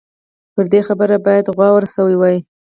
پر 0.53 0.65
دې 0.71 0.81
خبرې 0.87 1.17
باید 1.25 1.45
غور 1.55 1.83
شوی 1.95 2.15
وای. 2.17 2.37